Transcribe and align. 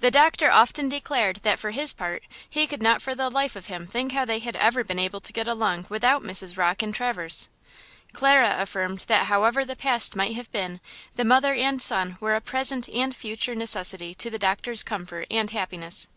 The 0.00 0.10
doctor 0.10 0.50
often 0.50 0.88
declared 0.88 1.40
that 1.42 1.58
for 1.58 1.70
his 1.72 1.92
part 1.92 2.22
he 2.48 2.66
could 2.66 2.82
not 2.82 3.02
for 3.02 3.14
the 3.14 3.28
life 3.28 3.56
of 3.56 3.66
him 3.66 3.86
think 3.86 4.12
how 4.12 4.24
they 4.24 4.38
had 4.38 4.56
ever 4.56 4.82
been 4.84 4.98
able 4.98 5.20
to 5.20 5.34
get 5.34 5.46
along 5.46 5.84
without 5.90 6.22
Mrs. 6.22 6.56
Rocke 6.56 6.80
and 6.80 6.94
Traverse. 6.94 7.50
Clara 8.14 8.54
affirmed 8.58 9.00
that 9.00 9.24
however 9.26 9.62
the 9.62 9.76
past 9.76 10.16
might 10.16 10.34
have 10.34 10.50
been, 10.50 10.80
the 11.16 11.26
mother 11.26 11.52
and 11.54 11.82
son 11.82 12.16
were 12.20 12.34
a 12.34 12.40
present 12.40 12.88
and 12.88 13.14
future 13.14 13.54
necessity 13.54 14.14
to 14.14 14.30
the 14.30 14.38
doctor's 14.38 14.82
comfort 14.82 15.26
and 15.30 15.50
happiness. 15.50 16.08